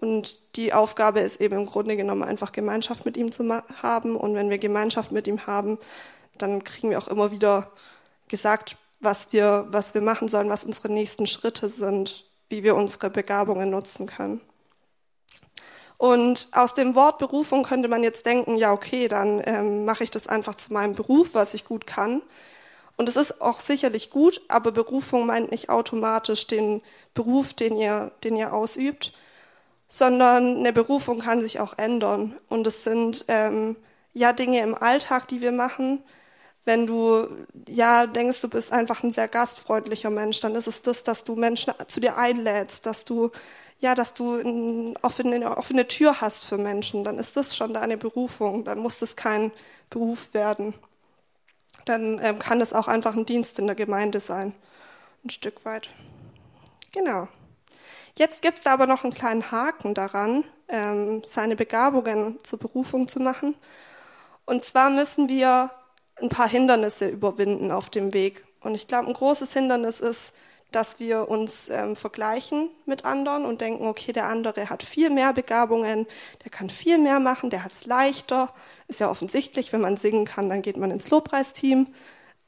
Und 0.00 0.56
die 0.56 0.72
Aufgabe 0.72 1.20
ist 1.20 1.40
eben 1.40 1.56
im 1.56 1.66
Grunde 1.66 1.96
genommen 1.96 2.22
einfach 2.22 2.52
Gemeinschaft 2.52 3.04
mit 3.04 3.16
ihm 3.16 3.32
zu 3.32 3.44
haben. 3.82 4.16
Und 4.16 4.34
wenn 4.34 4.50
wir 4.50 4.58
Gemeinschaft 4.58 5.12
mit 5.12 5.26
ihm 5.26 5.46
haben, 5.46 5.78
dann 6.38 6.64
kriegen 6.64 6.90
wir 6.90 6.98
auch 6.98 7.08
immer 7.08 7.30
wieder 7.30 7.70
gesagt, 8.28 8.76
was 9.00 9.32
wir, 9.32 9.66
was 9.70 9.94
wir 9.94 10.00
machen 10.00 10.28
sollen, 10.28 10.48
was 10.48 10.64
unsere 10.64 10.90
nächsten 10.90 11.26
Schritte 11.26 11.68
sind, 11.68 12.24
wie 12.48 12.62
wir 12.62 12.74
unsere 12.76 13.10
Begabungen 13.10 13.70
nutzen 13.70 14.06
können. 14.06 14.40
Und 15.98 16.48
aus 16.52 16.72
dem 16.72 16.94
Wort 16.94 17.18
Berufung 17.18 17.62
könnte 17.62 17.88
man 17.88 18.02
jetzt 18.02 18.24
denken, 18.24 18.56
ja, 18.56 18.72
okay, 18.72 19.06
dann 19.06 19.42
ähm, 19.44 19.84
mache 19.84 20.02
ich 20.04 20.10
das 20.10 20.28
einfach 20.28 20.54
zu 20.54 20.72
meinem 20.72 20.94
Beruf, 20.94 21.34
was 21.34 21.52
ich 21.52 21.66
gut 21.66 21.86
kann. 21.86 22.22
Und 22.96 23.08
es 23.08 23.16
ist 23.16 23.42
auch 23.42 23.60
sicherlich 23.60 24.10
gut, 24.10 24.40
aber 24.48 24.72
Berufung 24.72 25.26
meint 25.26 25.50
nicht 25.50 25.68
automatisch 25.68 26.46
den 26.46 26.80
Beruf, 27.12 27.52
den 27.52 27.76
ihr, 27.76 28.12
den 28.24 28.36
ihr 28.36 28.54
ausübt, 28.54 29.12
sondern 29.92 30.58
eine 30.58 30.72
Berufung 30.72 31.18
kann 31.18 31.42
sich 31.42 31.58
auch 31.58 31.76
ändern. 31.76 32.38
Und 32.48 32.64
es 32.66 32.84
sind 32.84 33.24
ähm, 33.26 33.76
ja 34.14 34.32
Dinge 34.32 34.60
im 34.60 34.76
Alltag, 34.76 35.26
die 35.28 35.40
wir 35.40 35.50
machen. 35.50 36.02
Wenn 36.64 36.86
du 36.86 37.26
ja 37.68 38.06
denkst, 38.06 38.40
du 38.40 38.48
bist 38.48 38.72
einfach 38.72 39.02
ein 39.02 39.12
sehr 39.12 39.26
gastfreundlicher 39.26 40.10
Mensch, 40.10 40.38
dann 40.40 40.54
ist 40.54 40.68
es 40.68 40.82
das, 40.82 41.02
dass 41.02 41.24
du 41.24 41.34
Menschen 41.34 41.74
zu 41.88 42.00
dir 42.00 42.16
einlädst, 42.16 42.86
dass 42.86 43.04
du 43.04 43.30
ja, 43.80 43.94
dass 43.94 44.14
du 44.14 44.34
eine 44.38 44.94
offene, 45.02 45.36
eine 45.36 45.56
offene 45.56 45.88
Tür 45.88 46.20
hast 46.20 46.44
für 46.44 46.58
Menschen, 46.58 47.02
dann 47.02 47.18
ist 47.18 47.36
das 47.36 47.56
schon 47.56 47.72
deine 47.72 47.96
Berufung. 47.96 48.64
Dann 48.64 48.78
muss 48.78 48.98
das 48.98 49.16
kein 49.16 49.52
Beruf 49.88 50.34
werden. 50.34 50.74
Dann 51.86 52.20
ähm, 52.22 52.38
kann 52.38 52.60
es 52.60 52.74
auch 52.74 52.88
einfach 52.88 53.16
ein 53.16 53.24
Dienst 53.24 53.58
in 53.58 53.66
der 53.66 53.74
Gemeinde 53.74 54.20
sein, 54.20 54.52
ein 55.24 55.30
Stück 55.30 55.64
weit. 55.64 55.88
Genau. 56.92 57.26
Jetzt 58.20 58.42
gibt 58.42 58.58
es 58.58 58.64
da 58.64 58.74
aber 58.74 58.86
noch 58.86 59.02
einen 59.02 59.14
kleinen 59.14 59.50
Haken 59.50 59.94
daran, 59.94 60.44
ähm, 60.68 61.22
seine 61.24 61.56
Begabungen 61.56 62.36
zur 62.44 62.58
Berufung 62.58 63.08
zu 63.08 63.18
machen. 63.18 63.54
Und 64.44 64.62
zwar 64.62 64.90
müssen 64.90 65.30
wir 65.30 65.70
ein 66.20 66.28
paar 66.28 66.46
Hindernisse 66.46 67.08
überwinden 67.08 67.70
auf 67.70 67.88
dem 67.88 68.12
Weg. 68.12 68.44
Und 68.60 68.74
ich 68.74 68.88
glaube, 68.88 69.08
ein 69.08 69.14
großes 69.14 69.54
Hindernis 69.54 70.00
ist, 70.00 70.34
dass 70.70 71.00
wir 71.00 71.30
uns 71.30 71.70
ähm, 71.70 71.96
vergleichen 71.96 72.68
mit 72.84 73.06
anderen 73.06 73.46
und 73.46 73.62
denken, 73.62 73.86
okay, 73.86 74.12
der 74.12 74.26
andere 74.26 74.68
hat 74.68 74.82
viel 74.82 75.08
mehr 75.08 75.32
Begabungen, 75.32 76.06
der 76.44 76.50
kann 76.50 76.68
viel 76.68 76.98
mehr 76.98 77.20
machen, 77.20 77.48
der 77.48 77.64
hat 77.64 77.72
es 77.72 77.86
leichter. 77.86 78.52
Ist 78.86 79.00
ja 79.00 79.10
offensichtlich, 79.10 79.72
wenn 79.72 79.80
man 79.80 79.96
singen 79.96 80.26
kann, 80.26 80.50
dann 80.50 80.60
geht 80.60 80.76
man 80.76 80.90
ins 80.90 81.08
Lobpreisteam. 81.08 81.86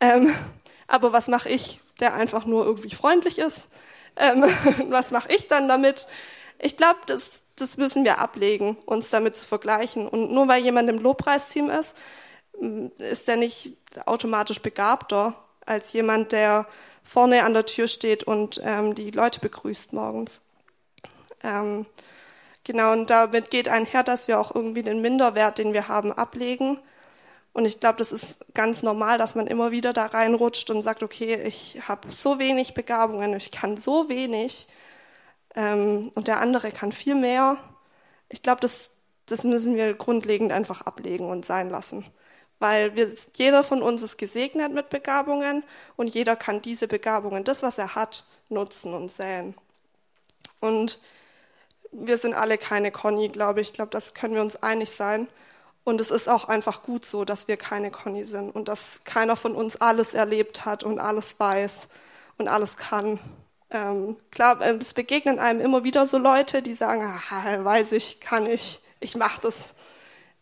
Ähm, 0.00 0.34
aber 0.86 1.14
was 1.14 1.28
mache 1.28 1.48
ich, 1.48 1.80
der 1.98 2.12
einfach 2.12 2.44
nur 2.44 2.66
irgendwie 2.66 2.94
freundlich 2.94 3.38
ist? 3.38 3.70
Ähm, 4.16 4.44
was 4.90 5.10
mache 5.10 5.32
ich 5.32 5.48
dann 5.48 5.68
damit? 5.68 6.06
Ich 6.58 6.76
glaube, 6.76 7.00
das, 7.06 7.42
das 7.56 7.76
müssen 7.76 8.04
wir 8.04 8.18
ablegen, 8.18 8.76
uns 8.86 9.10
damit 9.10 9.36
zu 9.36 9.44
vergleichen. 9.44 10.08
Und 10.08 10.32
nur 10.32 10.48
weil 10.48 10.62
jemand 10.62 10.88
im 10.88 10.98
Lobpreisteam 10.98 11.70
ist, 11.70 11.96
ist 12.98 13.28
er 13.28 13.36
nicht 13.36 13.76
automatisch 14.06 14.60
begabter 14.60 15.34
als 15.66 15.92
jemand, 15.92 16.32
der 16.32 16.66
vorne 17.02 17.42
an 17.44 17.54
der 17.54 17.66
Tür 17.66 17.88
steht 17.88 18.24
und 18.24 18.60
ähm, 18.64 18.94
die 18.94 19.10
Leute 19.10 19.40
begrüßt 19.40 19.92
morgens. 19.92 20.42
Ähm, 21.42 21.86
genau, 22.64 22.92
und 22.92 23.10
damit 23.10 23.50
geht 23.50 23.68
einher, 23.68 24.02
dass 24.02 24.28
wir 24.28 24.38
auch 24.38 24.54
irgendwie 24.54 24.82
den 24.82 25.02
Minderwert, 25.02 25.58
den 25.58 25.72
wir 25.72 25.88
haben, 25.88 26.12
ablegen. 26.12 26.78
Und 27.52 27.66
ich 27.66 27.80
glaube, 27.80 27.98
das 27.98 28.12
ist 28.12 28.46
ganz 28.54 28.82
normal, 28.82 29.18
dass 29.18 29.34
man 29.34 29.46
immer 29.46 29.70
wieder 29.72 29.92
da 29.92 30.06
reinrutscht 30.06 30.70
und 30.70 30.82
sagt, 30.82 31.02
okay, 31.02 31.42
ich 31.44 31.86
habe 31.86 32.08
so 32.12 32.38
wenig 32.38 32.74
Begabungen, 32.74 33.34
ich 33.36 33.50
kann 33.50 33.76
so 33.76 34.08
wenig 34.08 34.68
ähm, 35.54 36.10
und 36.14 36.28
der 36.28 36.40
andere 36.40 36.72
kann 36.72 36.92
viel 36.92 37.14
mehr. 37.14 37.58
Ich 38.30 38.42
glaube, 38.42 38.60
das, 38.62 38.90
das 39.26 39.44
müssen 39.44 39.76
wir 39.76 39.94
grundlegend 39.94 40.52
einfach 40.52 40.82
ablegen 40.82 41.28
und 41.30 41.44
sein 41.44 41.70
lassen 41.70 42.06
weil 42.62 42.94
wir, 42.94 43.12
jeder 43.34 43.64
von 43.64 43.82
uns 43.82 44.02
ist 44.02 44.16
gesegnet 44.18 44.72
mit 44.72 44.88
Begabungen 44.88 45.64
und 45.96 46.08
jeder 46.08 46.36
kann 46.36 46.62
diese 46.62 46.86
Begabungen, 46.86 47.42
das, 47.44 47.62
was 47.62 47.76
er 47.76 47.96
hat, 47.96 48.24
nutzen 48.50 48.94
und 48.94 49.10
säen. 49.10 49.54
Und 50.60 51.00
wir 51.90 52.18
sind 52.18 52.34
alle 52.34 52.58
keine 52.58 52.92
Conny, 52.92 53.28
glaube 53.30 53.60
ich. 53.60 53.68
Ich 53.68 53.74
glaube, 53.74 53.90
das 53.90 54.14
können 54.14 54.34
wir 54.34 54.42
uns 54.42 54.62
einig 54.62 54.90
sein. 54.92 55.28
Und 55.84 56.00
es 56.00 56.10
ist 56.10 56.28
auch 56.28 56.48
einfach 56.48 56.82
gut 56.82 57.04
so, 57.04 57.24
dass 57.24 57.48
wir 57.48 57.56
keine 57.56 57.90
Conny 57.90 58.24
sind 58.24 58.54
und 58.54 58.68
dass 58.68 59.00
keiner 59.04 59.36
von 59.36 59.54
uns 59.54 59.76
alles 59.76 60.14
erlebt 60.14 60.64
hat 60.64 60.84
und 60.84 60.98
alles 61.00 61.38
weiß 61.40 61.88
und 62.38 62.48
alles 62.48 62.76
kann. 62.76 63.18
Ähm, 63.70 64.16
klar, 64.30 64.60
es 64.60 64.94
begegnen 64.94 65.38
einem 65.38 65.60
immer 65.60 65.82
wieder 65.82 66.06
so 66.06 66.18
Leute, 66.18 66.62
die 66.62 66.74
sagen, 66.74 67.02
weiß 67.02 67.92
ich, 67.92 68.20
kann 68.20 68.46
ich, 68.46 68.80
ich 69.00 69.16
mache 69.16 69.40
das. 69.42 69.74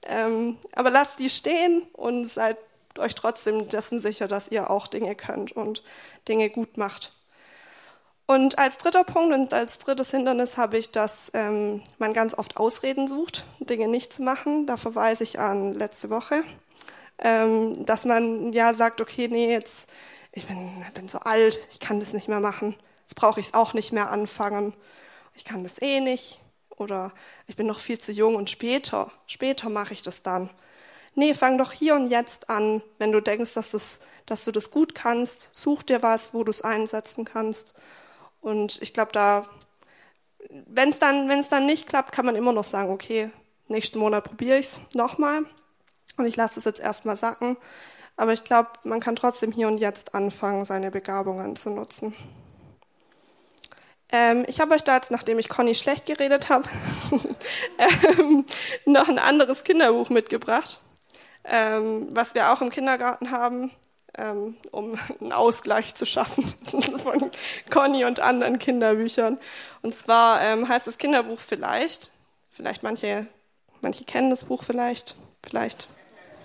Ähm, 0.03 0.59
aber 0.73 0.91
lasst 0.91 1.19
die 1.19 1.31
stehen 1.31 1.83
und 1.93 2.27
seid 2.27 2.59
euch 2.99 3.15
trotzdem 3.15 3.69
dessen 3.69 4.01
sicher, 4.01 4.29
dass 4.29 4.49
ihr 4.49 4.71
auch 4.71 4.87
Dinge 4.89 5.15
könnt 5.15 5.53
und 5.53 5.83
Dinge 6.29 6.51
gut 6.51 6.77
macht. 6.77 7.13
Und 8.31 8.61
als 8.61 8.79
dritter 8.79 9.03
Punkt 9.03 9.35
und 9.35 9.53
als 9.53 9.79
drittes 9.79 10.13
Hindernis 10.13 10.57
habe 10.57 10.79
ich, 10.79 10.93
dass 10.93 11.33
ähm, 11.35 11.83
man 11.99 12.13
ganz 12.13 12.33
oft 12.39 12.59
Ausreden 12.59 13.09
sucht, 13.09 13.45
Dinge 13.59 13.89
nicht 13.89 14.13
zu 14.13 14.23
machen. 14.23 14.69
Da 14.69 14.77
verweise 14.77 15.25
ich 15.25 15.41
an 15.41 15.75
letzte 15.75 16.11
Woche, 16.11 16.45
ähm, 17.19 17.85
dass 17.85 18.05
man 18.05 18.53
ja 18.53 18.73
sagt, 18.73 19.01
okay, 19.01 19.27
nee, 19.27 19.51
jetzt 19.51 19.91
ich 20.31 20.47
bin, 20.47 20.71
bin 20.95 21.09
so 21.09 21.19
alt, 21.19 21.59
ich 21.73 21.81
kann 21.81 21.99
das 21.99 22.13
nicht 22.13 22.29
mehr 22.29 22.39
machen. 22.39 22.77
Jetzt 23.01 23.17
brauche 23.17 23.41
ich 23.41 23.47
es 23.47 23.55
auch 23.55 23.75
nicht 23.75 23.91
mehr 23.91 24.13
anfangen. 24.13 24.75
Ich 25.35 25.45
kann 25.45 25.65
das 25.65 25.83
eh 25.83 25.99
nicht 25.99 26.39
oder 26.77 27.13
ich 27.49 27.57
bin 27.57 27.67
noch 27.67 27.81
viel 27.81 27.99
zu 27.99 28.13
jung 28.13 28.37
und 28.37 28.49
später, 28.49 29.11
später 29.27 29.69
mache 29.71 29.93
ich 29.93 30.03
das 30.03 30.23
dann. 30.23 30.51
Nee, 31.17 31.35
fang 31.35 31.59
doch 31.59 31.73
hier 31.73 31.97
und 31.97 32.07
jetzt 32.07 32.49
an, 32.49 32.81
wenn 32.99 33.11
du 33.11 33.21
denkst, 33.21 33.55
dass, 33.55 33.71
das, 33.71 33.99
dass 34.27 34.45
du 34.45 34.53
das 34.53 34.71
gut 34.71 34.95
kannst. 34.95 35.51
Such 35.53 35.83
dir 35.83 36.01
was, 36.05 36.33
wo 36.33 36.45
du 36.45 36.53
es 36.53 36.63
einsetzen 36.63 37.25
kannst. 37.25 37.75
Und 38.41 38.81
ich 38.83 38.95
glaube, 38.95 39.13
da, 39.13 39.47
wenn 40.49 40.91
es 40.91 40.99
dann, 40.99 41.29
wenn's 41.29 41.49
dann 41.49 41.67
nicht 41.67 41.89
klappt, 41.89 42.13
kann 42.13 42.27
man 42.27 42.37
immer 42.37 42.53
noch 42.53 42.65
sagen, 42.65 42.93
okay, 42.93 43.31
nächsten 43.69 43.99
Monat 43.99 44.25
probiere 44.25 44.59
ich 44.59 44.67
es 44.67 44.81
nochmal. 44.95 45.45
Und 46.17 46.27
ich 46.27 46.37
lasse 46.37 46.57
das 46.57 46.65
jetzt 46.65 46.81
erstmal 46.81 47.17
sacken. 47.17 47.57
Aber 48.17 48.33
ich 48.33 48.45
glaube, 48.45 48.69
man 48.85 49.01
kann 49.01 49.17
trotzdem 49.17 49.53
hier 49.53 49.69
und 49.69 49.79
jetzt 49.79 50.15
anfangen, 50.15 50.65
seine 50.65 50.91
Begabungen 50.91 51.57
zu 51.57 51.71
nutzen. 51.71 52.15
Ähm, 54.13 54.45
ich 54.49 54.61
habe 54.61 54.75
euch 54.75 54.85
da 54.85 54.97
jetzt, 54.97 55.11
nachdem 55.11 55.39
ich 55.39 55.49
Conny 55.49 55.75
schlecht 55.75 56.07
geredet 56.07 56.49
habe, 56.49 56.69
ähm, 58.19 58.45
noch 58.85 59.09
ein 59.09 59.19
anderes 59.19 59.63
Kinderbuch 59.63 60.11
mitgebracht, 60.11 60.81
ähm, 61.45 62.09
was 62.11 62.35
wir 62.35 62.53
auch 62.53 62.61
im 62.61 62.71
Kindergarten 62.71 63.31
haben, 63.31 63.71
ähm, 64.21 64.57
um 64.71 64.99
einen 65.21 65.33
Ausgleich 65.33 65.95
zu 65.95 66.07
schaffen 66.07 66.45
von 67.03 67.31
Conny 67.71 68.05
und 68.05 68.21
anderen 68.21 68.59
Kinderbüchern. 68.59 69.39
Und 69.83 69.95
zwar 69.95 70.43
ähm, 70.43 70.69
heißt 70.69 70.87
das 70.87 70.99
Kinderbuch 70.99 71.41
vielleicht, 71.41 72.11
vielleicht 72.51 72.83
manche, 72.83 73.27
manche 73.83 74.05
kennen 74.05 74.31
das 74.31 74.45
Buch 74.45 74.63
vielleicht, 74.63 75.17
vielleicht, 75.43 75.89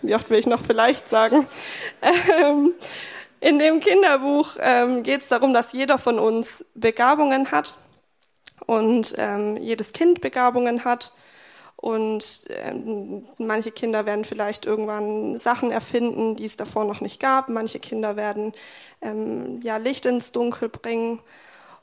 wie 0.01 0.15
oft 0.15 0.29
will 0.29 0.39
ich 0.39 0.48
noch 0.48 0.63
vielleicht 0.63 1.10
sagen, 1.10 1.48
ähm, 2.41 2.74
in 3.41 3.60
dem 3.60 3.79
Kinderbuch 3.79 4.55
ähm, 4.60 5.03
geht 5.03 5.22
es 5.22 5.27
darum, 5.27 5.53
dass 5.53 5.74
jeder 5.74 5.98
von 5.98 6.17
uns 6.17 6.65
Begabungen 6.74 7.51
hat 7.51 7.75
und 8.65 9.13
ähm, 9.17 9.58
jedes 9.58 9.94
Kind 9.94 10.22
Begabungen 10.22 10.84
hat. 10.84 11.12
Und 11.86 12.46
ähm, 12.50 13.27
manche 13.38 13.70
Kinder 13.70 14.08
werden 14.08 14.25
vielleicht 14.25 14.65
irgendwann 14.65 15.38
Sachen 15.38 15.70
erfinden, 15.70 16.36
die 16.36 16.46
es 16.46 16.56
davor 16.56 16.84
noch 16.84 17.00
nicht 17.00 17.20
gab. 17.20 17.48
Manche 17.48 17.77
Kinder 17.77 18.15
werden 18.15 18.54
ähm, 19.04 19.60
ja 19.62 19.77
Licht 19.77 20.08
ins 20.08 20.32
Dunkel 20.32 20.68
bringen. 20.68 21.20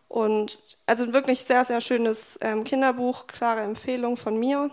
Und 0.09 0.59
also 0.87 1.13
wirklich 1.13 1.45
sehr, 1.45 1.65
sehr 1.65 1.81
schönes 1.81 2.37
ähm, 2.43 2.65
Kinderbuch, 2.65 3.29
klare 3.29 3.61
Empfehlung 3.61 4.17
von 4.17 4.37
mir. 4.41 4.73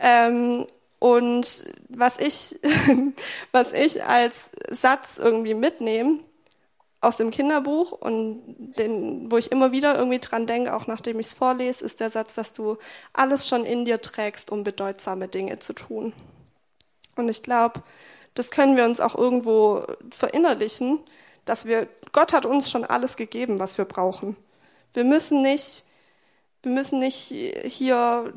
Ähm, 0.00 0.66
und 1.00 1.66
was 1.90 2.18
ich, 2.18 2.58
was 3.52 3.74
ich 3.74 4.04
als 4.04 4.44
Satz 4.70 5.18
irgendwie 5.18 5.52
mitnehme 5.52 6.20
aus 7.06 7.16
dem 7.16 7.30
Kinderbuch 7.30 7.92
und 7.92 8.42
den, 8.78 9.30
wo 9.30 9.38
ich 9.38 9.52
immer 9.52 9.70
wieder 9.70 9.96
irgendwie 9.96 10.18
dran 10.18 10.46
denke, 10.46 10.74
auch 10.74 10.88
nachdem 10.88 11.20
ich 11.20 11.26
es 11.26 11.32
vorlese, 11.32 11.84
ist 11.84 12.00
der 12.00 12.10
Satz, 12.10 12.34
dass 12.34 12.52
du 12.52 12.78
alles 13.12 13.46
schon 13.48 13.64
in 13.64 13.84
dir 13.84 14.00
trägst, 14.00 14.50
um 14.50 14.64
bedeutsame 14.64 15.28
Dinge 15.28 15.60
zu 15.60 15.72
tun. 15.72 16.12
Und 17.14 17.28
ich 17.28 17.42
glaube, 17.42 17.82
das 18.34 18.50
können 18.50 18.76
wir 18.76 18.84
uns 18.84 19.00
auch 19.00 19.14
irgendwo 19.14 19.86
verinnerlichen, 20.10 20.98
dass 21.44 21.64
wir, 21.64 21.88
Gott 22.12 22.32
hat 22.32 22.44
uns 22.44 22.70
schon 22.70 22.84
alles 22.84 23.16
gegeben, 23.16 23.60
was 23.60 23.78
wir 23.78 23.84
brauchen. 23.84 24.36
Wir 24.92 25.04
müssen 25.04 25.42
nicht 25.42 25.84
wir 26.62 26.72
müssen 26.72 26.98
nicht 26.98 27.32
hier, 27.64 28.32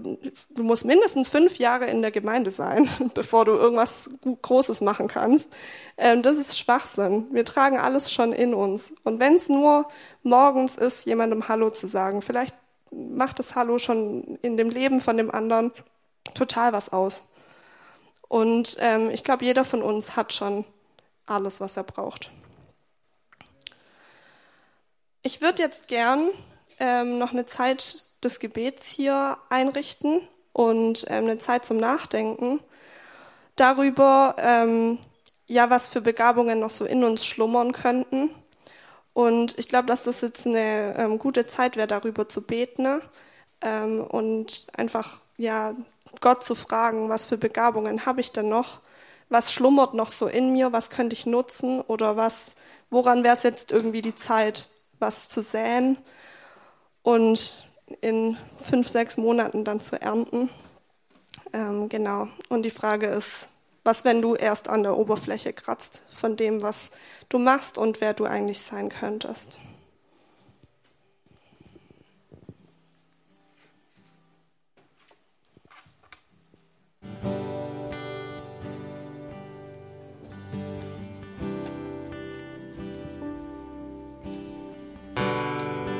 du 0.49 0.63
musst 0.63 0.85
mindestens 0.85 1.29
fünf 1.29 1.57
Jahre 1.57 1.85
in 1.85 2.01
der 2.01 2.11
Gemeinde 2.11 2.51
sein, 2.51 2.89
bevor 3.13 3.45
du 3.45 3.53
irgendwas 3.53 4.11
Großes 4.41 4.81
machen 4.81 5.07
kannst. 5.07 5.51
Ähm, 5.97 6.21
das 6.21 6.37
ist 6.37 6.57
Schwachsinn. 6.57 7.27
Wir 7.31 7.45
tragen 7.45 7.77
alles 7.77 8.11
schon 8.11 8.33
in 8.33 8.53
uns. 8.53 8.93
Und 9.03 9.19
wenn 9.19 9.35
es 9.35 9.49
nur 9.49 9.87
morgens 10.23 10.75
ist, 10.77 11.05
jemandem 11.05 11.47
Hallo 11.47 11.71
zu 11.71 11.87
sagen, 11.87 12.21
vielleicht 12.21 12.55
macht 12.91 13.39
das 13.39 13.55
Hallo 13.55 13.77
schon 13.77 14.37
in 14.41 14.57
dem 14.57 14.69
Leben 14.69 15.01
von 15.01 15.17
dem 15.17 15.31
anderen 15.31 15.71
total 16.33 16.73
was 16.73 16.91
aus. 16.91 17.23
Und 18.27 18.77
ähm, 18.79 19.09
ich 19.09 19.23
glaube, 19.23 19.43
jeder 19.43 19.65
von 19.65 19.81
uns 19.81 20.15
hat 20.15 20.33
schon 20.33 20.65
alles, 21.25 21.61
was 21.61 21.77
er 21.77 21.83
braucht. 21.83 22.31
Ich 25.21 25.41
würde 25.41 25.63
jetzt 25.63 25.87
gern 25.87 26.29
ähm, 26.79 27.17
noch 27.17 27.31
eine 27.31 27.45
Zeit 27.45 28.03
des 28.23 28.39
Gebets 28.39 28.85
hier 28.85 29.37
einrichten 29.49 30.21
und 30.53 31.05
ähm, 31.07 31.25
eine 31.25 31.37
Zeit 31.37 31.65
zum 31.65 31.77
Nachdenken 31.77 32.59
darüber, 33.55 34.35
ähm, 34.39 34.99
ja, 35.47 35.69
was 35.69 35.89
für 35.89 36.01
Begabungen 36.01 36.59
noch 36.59 36.69
so 36.69 36.85
in 36.85 37.03
uns 37.03 37.25
schlummern 37.25 37.71
könnten. 37.71 38.29
Und 39.13 39.57
ich 39.57 39.67
glaube, 39.67 39.87
dass 39.87 40.03
das 40.03 40.21
jetzt 40.21 40.45
eine 40.45 40.95
ähm, 40.97 41.19
gute 41.19 41.47
Zeit 41.47 41.75
wäre, 41.75 41.87
darüber 41.87 42.29
zu 42.29 42.41
beten 42.41 42.83
ne? 42.83 43.01
ähm, 43.61 44.01
und 44.01 44.67
einfach 44.77 45.19
ja 45.37 45.73
Gott 46.21 46.43
zu 46.43 46.55
fragen, 46.55 47.09
was 47.09 47.27
für 47.27 47.37
Begabungen 47.37 48.05
habe 48.05 48.21
ich 48.21 48.31
denn 48.31 48.49
noch? 48.49 48.81
was 49.29 49.53
schlummert 49.53 49.93
noch 49.93 50.09
so 50.09 50.27
in 50.27 50.51
mir, 50.51 50.73
was 50.73 50.89
könnte 50.89 51.13
ich 51.13 51.25
nutzen 51.25 51.81
oder 51.81 52.17
was, 52.17 52.55
woran 52.89 53.23
wäre 53.23 53.35
es 53.35 53.43
jetzt 53.43 53.71
irgendwie 53.71 54.01
die 54.01 54.15
Zeit, 54.15 54.69
was 54.97 55.29
zu 55.29 55.41
säen 55.41 55.97
und 57.03 57.68
in 58.01 58.37
fünf, 58.61 58.87
sechs 58.87 59.17
Monaten 59.17 59.63
dann 59.63 59.81
zu 59.81 60.01
ernten. 60.01 60.49
Ähm, 61.53 61.89
genau. 61.89 62.27
Und 62.49 62.63
die 62.63 62.71
Frage 62.71 63.07
ist, 63.07 63.47
was, 63.83 64.05
wenn 64.05 64.21
du 64.21 64.35
erst 64.35 64.67
an 64.67 64.83
der 64.83 64.97
Oberfläche 64.97 65.53
kratzt 65.53 66.03
von 66.11 66.35
dem, 66.35 66.61
was 66.61 66.91
du 67.29 67.39
machst 67.39 67.77
und 67.77 68.01
wer 68.01 68.13
du 68.13 68.25
eigentlich 68.25 68.61
sein 68.61 68.89
könntest. 68.89 69.59